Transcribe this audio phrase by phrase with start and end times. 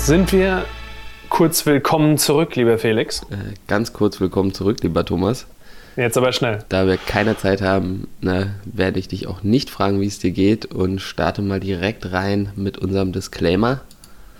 [0.00, 0.64] Sind wir
[1.28, 3.20] kurz willkommen zurück, lieber Felix?
[3.30, 5.46] Äh, ganz kurz willkommen zurück, lieber Thomas.
[5.94, 6.64] Jetzt aber schnell.
[6.70, 10.30] Da wir keine Zeit haben, ne, werde ich dich auch nicht fragen, wie es dir
[10.32, 13.82] geht und starte mal direkt rein mit unserem Disclaimer.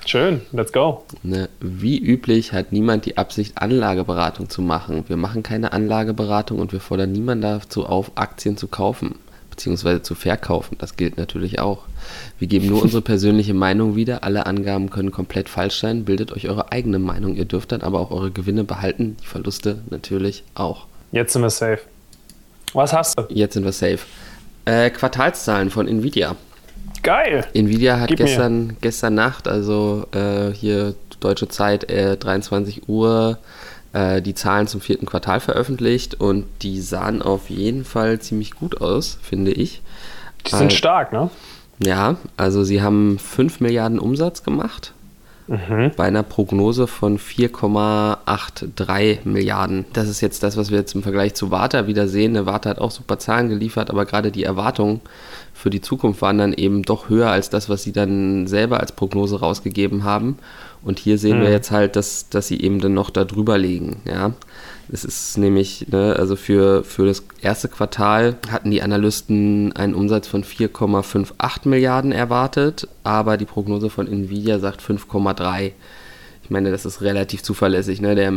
[0.06, 1.04] Schön, let's go.
[1.22, 5.04] Ne, wie üblich hat niemand die Absicht, Anlageberatung zu machen.
[5.08, 9.14] Wir machen keine Anlageberatung und wir fordern niemanden dazu auf, Aktien zu kaufen
[9.50, 10.02] bzw.
[10.02, 10.76] zu verkaufen.
[10.78, 11.84] Das gilt natürlich auch.
[12.38, 14.24] Wir geben nur unsere persönliche Meinung wieder.
[14.24, 16.04] Alle Angaben können komplett falsch sein.
[16.04, 17.34] Bildet euch eure eigene Meinung.
[17.34, 20.86] Ihr dürft dann aber auch eure Gewinne behalten, die Verluste natürlich auch.
[21.12, 21.80] Jetzt sind wir safe.
[22.72, 23.26] Was hast du?
[23.28, 23.98] Jetzt sind wir safe.
[24.64, 26.36] Äh, Quartalszahlen von Nvidia.
[27.02, 27.46] Geil.
[27.54, 33.38] Nvidia hat gestern, gestern Nacht, also äh, hier deutsche Zeit, äh, 23 Uhr,
[33.92, 38.80] äh, die Zahlen zum vierten Quartal veröffentlicht und die sahen auf jeden Fall ziemlich gut
[38.80, 39.82] aus, finde ich.
[40.46, 41.30] Die sind stark, ne?
[41.82, 44.92] Ja, also sie haben 5 Milliarden Umsatz gemacht.
[45.50, 45.90] Mhm.
[45.96, 49.84] Bei einer Prognose von 4,83 Milliarden.
[49.92, 52.34] Das ist jetzt das, was wir jetzt im Vergleich zu Warta wieder sehen.
[52.34, 55.00] Der Warta hat auch super Zahlen geliefert, aber gerade die Erwartungen
[55.52, 58.92] für die Zukunft waren dann eben doch höher als das, was sie dann selber als
[58.92, 60.38] Prognose rausgegeben haben.
[60.82, 61.42] Und hier sehen mhm.
[61.42, 64.00] wir jetzt halt, dass, dass sie eben dann noch da drüber liegen.
[64.04, 64.32] Ja.
[64.92, 70.26] Es ist nämlich, ne, also für, für das erste Quartal hatten die Analysten einen Umsatz
[70.26, 75.72] von 4,58 Milliarden erwartet, aber die Prognose von Nvidia sagt 5,3.
[76.42, 78.00] Ich meine, das ist relativ zuverlässig.
[78.00, 78.16] Ne?
[78.16, 78.32] Der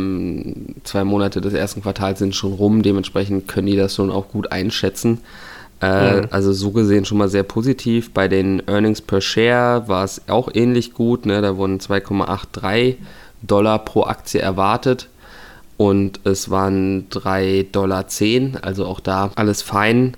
[0.84, 4.52] zwei Monate des ersten Quartals sind schon rum, dementsprechend können die das schon auch gut
[4.52, 5.18] einschätzen.
[5.80, 6.28] Äh, mhm.
[6.30, 8.12] Also so gesehen schon mal sehr positiv.
[8.12, 11.26] Bei den Earnings per Share war es auch ähnlich gut.
[11.26, 11.42] Ne?
[11.42, 12.96] Da wurden 2,83
[13.42, 15.08] Dollar pro Aktie erwartet
[15.76, 18.06] und es waren 3,10 Dollar,
[18.62, 20.16] also auch da alles fein.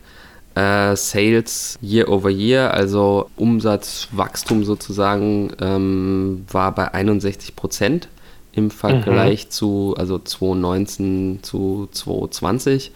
[0.55, 8.09] Äh, Sales year over year, also Umsatzwachstum sozusagen, ähm, war bei 61 Prozent
[8.53, 9.51] im Vergleich mhm.
[9.51, 12.93] zu, also 2019 zu 2020.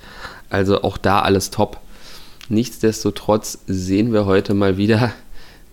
[0.48, 1.78] Also auch da alles top.
[2.50, 5.12] Nichtsdestotrotz sehen wir heute mal wieder,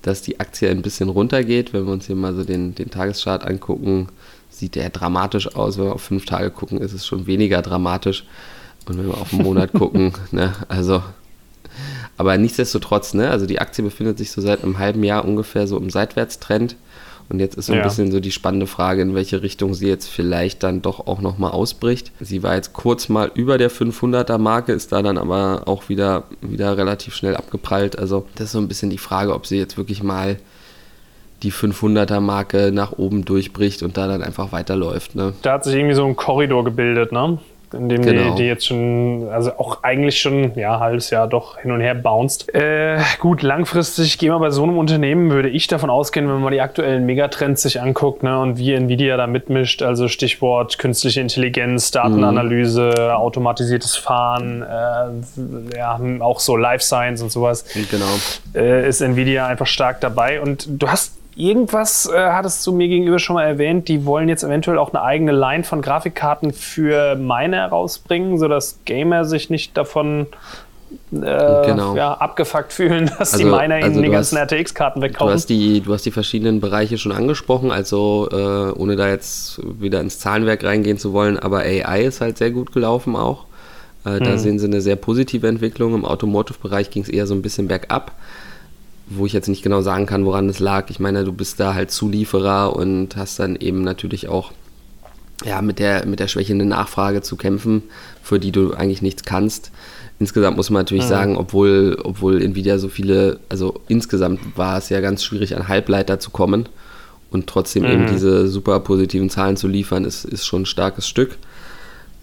[0.03, 1.73] dass die Aktie ein bisschen runtergeht.
[1.73, 4.09] Wenn wir uns hier mal so den, den Tageschart angucken,
[4.51, 5.79] sieht der dramatisch aus.
[5.79, 8.25] Wenn wir auf fünf Tage gucken, ist es schon weniger dramatisch.
[8.85, 11.01] Und wenn wir auf einen Monat gucken, ne, also.
[12.15, 15.77] Aber nichtsdestotrotz, ne, also die Aktie befindet sich so seit einem halben Jahr ungefähr so
[15.77, 16.75] im Seitwärtstrend.
[17.29, 17.83] Und jetzt ist so ein ja.
[17.83, 21.51] bisschen so die spannende Frage, in welche Richtung sie jetzt vielleicht dann doch auch nochmal
[21.51, 22.11] ausbricht.
[22.21, 26.23] Sie war jetzt kurz mal über der 500er Marke, ist da dann aber auch wieder,
[26.41, 27.99] wieder relativ schnell abgeprallt.
[27.99, 30.37] Also das ist so ein bisschen die Frage, ob sie jetzt wirklich mal
[31.43, 35.15] die 500er Marke nach oben durchbricht und da dann einfach weiterläuft.
[35.15, 35.33] Ne?
[35.41, 37.37] Da hat sich irgendwie so ein Korridor gebildet, ne?
[37.73, 38.31] In dem genau.
[38.31, 41.95] die, die, jetzt schon, also auch eigentlich schon, ja, halbes Jahr doch hin und her
[41.95, 42.53] bounced.
[42.53, 46.53] Äh, gut, langfristig gehen wir bei so einem Unternehmen, würde ich davon ausgehen, wenn man
[46.53, 51.91] die aktuellen Megatrends sich anguckt ne, und wie Nvidia da mitmischt, also Stichwort künstliche Intelligenz,
[51.91, 53.15] Datenanalyse, mhm.
[53.15, 57.65] automatisiertes Fahren, äh, ja, auch so Life Science und sowas.
[57.91, 58.05] Genau.
[58.55, 63.19] Äh, ist Nvidia einfach stark dabei und du hast Irgendwas äh, hattest du mir gegenüber
[63.19, 67.57] schon mal erwähnt, die wollen jetzt eventuell auch eine eigene Line von Grafikkarten für meine
[67.57, 70.25] herausbringen, sodass Gamer sich nicht davon
[71.11, 71.95] äh, genau.
[71.95, 75.27] ja, abgefuckt fühlen, dass also, die Miner also ihnen die ganzen RTX-Karten wegkaufen.
[75.27, 79.61] Du hast, die, du hast die verschiedenen Bereiche schon angesprochen, also äh, ohne da jetzt
[79.79, 83.45] wieder ins Zahlenwerk reingehen zu wollen, aber AI ist halt sehr gut gelaufen auch.
[84.05, 84.37] Äh, da hm.
[84.39, 85.93] sehen sie eine sehr positive Entwicklung.
[85.93, 88.13] Im Automotive-Bereich ging es eher so ein bisschen bergab
[89.09, 90.89] wo ich jetzt nicht genau sagen kann, woran es lag.
[90.89, 94.51] Ich meine, du bist da halt Zulieferer und hast dann eben natürlich auch
[95.45, 97.83] ja, mit, der, mit der schwächenden Nachfrage zu kämpfen,
[98.21, 99.71] für die du eigentlich nichts kannst.
[100.19, 101.09] Insgesamt muss man natürlich mhm.
[101.09, 106.19] sagen, obwohl, obwohl Nvidia so viele, also insgesamt war es ja ganz schwierig, an Halbleiter
[106.19, 106.67] zu kommen
[107.29, 107.89] und trotzdem mhm.
[107.89, 111.37] eben diese super positiven Zahlen zu liefern, ist, ist schon ein starkes Stück.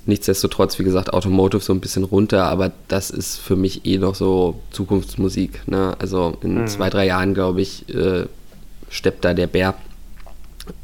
[0.07, 4.15] Nichtsdestotrotz, wie gesagt, Automotive so ein bisschen runter, aber das ist für mich eh noch
[4.15, 5.67] so Zukunftsmusik.
[5.67, 5.97] Ne?
[5.99, 6.67] Also in mhm.
[6.67, 8.27] zwei, drei Jahren, glaube ich, äh,
[8.91, 9.75] steppt da der Bär.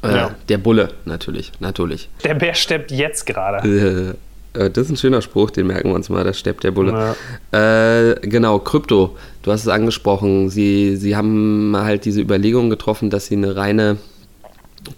[0.03, 0.35] Äh, ja.
[0.49, 2.09] Der Bulle, natürlich, natürlich.
[2.25, 4.17] Der Bär steppt jetzt gerade.
[4.53, 7.15] Äh, das ist ein schöner Spruch, den merken wir uns mal, da steppt der Bulle.
[7.53, 8.11] Ja.
[8.11, 10.51] Äh, genau, Krypto, du hast es angesprochen.
[10.51, 13.99] Sie, sie haben halt diese Überlegung getroffen, dass sie eine reine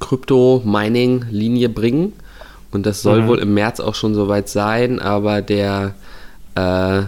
[0.01, 2.15] Krypto-Mining-Linie bringen
[2.73, 3.27] und das soll mhm.
[3.29, 5.95] wohl im März auch schon soweit sein, aber der
[6.55, 7.03] äh,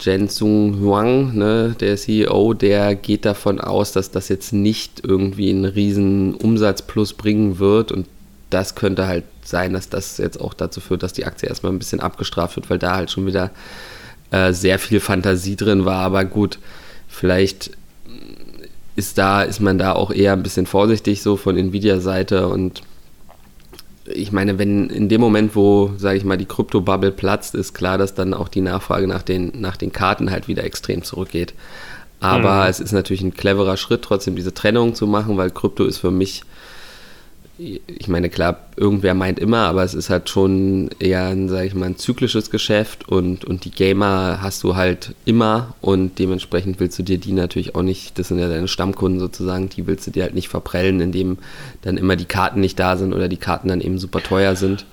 [0.00, 5.64] Jensung Huang, ne, der CEO, der geht davon aus, dass das jetzt nicht irgendwie einen
[5.64, 8.06] riesen Umsatzplus bringen wird und
[8.50, 11.78] das könnte halt sein, dass das jetzt auch dazu führt, dass die Aktie erstmal ein
[11.78, 13.50] bisschen abgestraft wird, weil da halt schon wieder
[14.30, 16.00] äh, sehr viel Fantasie drin war.
[16.00, 16.58] Aber gut,
[17.08, 17.70] vielleicht
[18.96, 22.82] ist da, ist man da auch eher ein bisschen vorsichtig so von Nvidia-Seite und
[24.06, 27.98] ich meine, wenn in dem Moment, wo, sage ich mal, die Krypto-Bubble platzt, ist klar,
[27.98, 31.54] dass dann auch die Nachfrage nach den, nach den Karten halt wieder extrem zurückgeht.
[32.20, 32.70] Aber mhm.
[32.70, 36.10] es ist natürlich ein cleverer Schritt, trotzdem diese Trennung zu machen, weil Krypto ist für
[36.10, 36.42] mich
[37.56, 41.74] ich meine, klar, irgendwer meint immer, aber es ist halt schon eher ein, sag ich
[41.74, 46.98] mal, ein zyklisches Geschäft und, und die Gamer hast du halt immer und dementsprechend willst
[46.98, 50.10] du dir die natürlich auch nicht, das sind ja deine Stammkunden sozusagen, die willst du
[50.10, 51.38] dir halt nicht verprellen, indem
[51.82, 54.84] dann immer die Karten nicht da sind oder die Karten dann eben super teuer sind.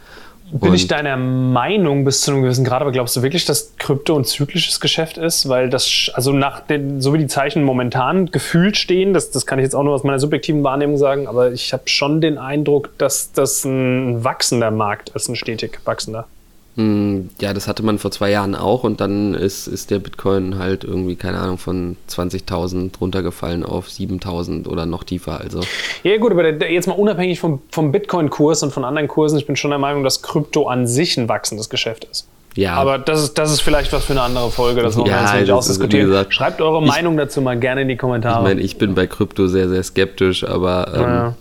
[0.54, 4.18] Bin ich deiner Meinung bis zu einem gewissen Grad, aber glaubst du wirklich, dass Krypto
[4.18, 5.48] ein zyklisches Geschäft ist?
[5.48, 9.60] Weil das, also nach den, so wie die Zeichen momentan gefühlt stehen, das, das kann
[9.60, 12.90] ich jetzt auch nur aus meiner subjektiven Wahrnehmung sagen, aber ich habe schon den Eindruck,
[12.98, 16.28] dass das ein wachsender Markt ist, ein stetig wachsender.
[16.76, 20.58] Hm, ja, das hatte man vor zwei Jahren auch und dann ist, ist der Bitcoin
[20.58, 25.42] halt irgendwie, keine Ahnung, von 20.000 runtergefallen auf 7.000 oder noch tiefer.
[25.42, 25.62] Also.
[26.04, 29.58] Ja, gut, aber jetzt mal unabhängig vom, vom Bitcoin-Kurs und von anderen Kursen, ich bin
[29.58, 32.28] schon der Meinung, dass Krypto an sich ein wachsendes Geschäft ist.
[32.56, 32.76] Ja.
[32.76, 35.36] Aber das ist, das ist vielleicht was für eine andere Folge, das wollen wir jetzt
[35.36, 36.08] nicht ausdiskutieren.
[36.08, 38.40] Gesagt, Schreibt eure ich, Meinung dazu mal gerne in die Kommentare.
[38.40, 41.36] Ich meine, ich bin bei Krypto sehr, sehr skeptisch, aber ähm, ja.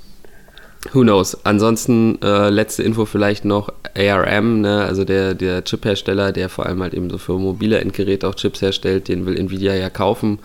[0.93, 1.45] Who knows?
[1.45, 4.83] Ansonsten äh, letzte Info vielleicht noch ARM, ne?
[4.83, 8.63] also der, der Chip-Hersteller, der vor allem halt eben so für mobile Endgeräte auch Chips
[8.63, 10.39] herstellt, den will Nvidia ja kaufen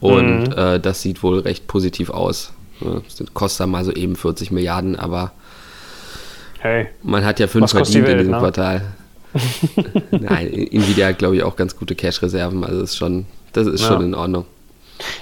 [0.00, 0.52] und mhm.
[0.56, 2.52] äh, das sieht wohl recht positiv aus.
[2.80, 3.02] Ne?
[3.06, 5.32] Das kostet mal so eben 40 Milliarden, aber
[6.58, 8.38] hey, man hat ja fünf verdient Welt, in diesem ne?
[8.38, 8.82] Quartal.
[10.10, 13.88] Nein, Nvidia hat glaube ich auch ganz gute Cash-Reserven, also ist schon, das ist ja.
[13.88, 14.44] schon in Ordnung.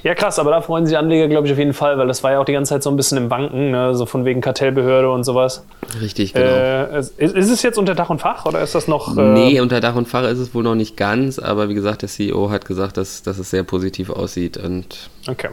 [0.03, 2.33] Ja, krass, aber da freuen sich Anleger, glaube ich, auf jeden Fall, weil das war
[2.33, 3.95] ja auch die ganze Zeit so ein bisschen im Banken, ne?
[3.95, 5.65] so von wegen Kartellbehörde und sowas.
[6.01, 6.47] Richtig, genau.
[6.47, 9.17] Äh, ist, ist, es jetzt unter Dach und Fach oder ist das noch.
[9.17, 12.03] Äh nee, unter Dach und Fach ist es wohl noch nicht ganz, aber wie gesagt,
[12.03, 15.51] der CEO hat gesagt, dass, dass es sehr positiv aussieht und okay.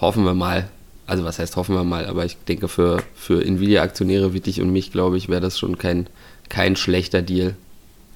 [0.00, 0.68] hoffen wir mal.
[1.06, 4.70] Also, was heißt hoffen wir mal, aber ich denke, für, für Nvidia-Aktionäre wie dich und
[4.70, 6.06] mich, glaube ich, wäre das schon kein,
[6.48, 7.54] kein schlechter Deal.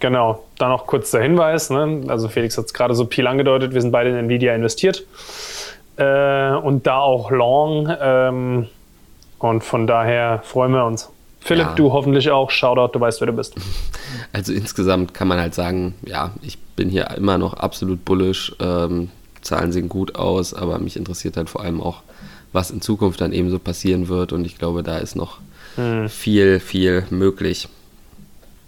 [0.07, 1.69] Genau, dann noch kurz der Hinweis.
[1.69, 2.03] Ne?
[2.07, 5.03] Also Felix hat es gerade so viel angedeutet, wir sind beide in Nvidia investiert
[5.97, 7.93] äh, und da auch long.
[8.01, 8.69] Ähm,
[9.41, 11.11] und von daher freuen wir uns.
[11.41, 11.75] Philipp, ja.
[11.75, 12.53] du hoffentlich auch.
[12.53, 13.57] Shoutout, du weißt, wer du bist.
[14.33, 18.55] Also insgesamt kann man halt sagen, ja, ich bin hier immer noch absolut bullish.
[18.61, 19.11] Ähm,
[19.43, 22.03] Zahlen sehen gut aus, aber mich interessiert halt vor allem auch,
[22.53, 24.33] was in Zukunft dann eben so passieren wird.
[24.33, 25.39] Und ich glaube, da ist noch
[25.75, 26.09] hm.
[26.09, 27.69] viel, viel möglich.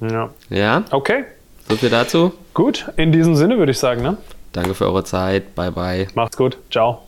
[0.00, 0.31] Ja.
[0.50, 0.85] Ja?
[0.91, 1.25] Okay.
[1.69, 2.33] So viel dazu.
[2.55, 4.17] Gut, in diesem Sinne würde ich sagen, ne?
[4.53, 5.55] Danke für eure Zeit.
[5.55, 6.09] Bye, bye.
[6.15, 6.59] Macht's gut.
[6.71, 7.03] Ciao.